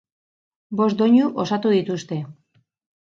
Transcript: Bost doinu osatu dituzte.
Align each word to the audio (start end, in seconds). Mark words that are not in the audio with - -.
Bost 0.79 0.95
doinu 1.01 1.27
osatu 1.43 1.73
dituzte. 1.73 2.17